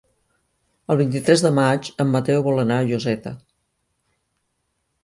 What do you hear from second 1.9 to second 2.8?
en Mateu vol anar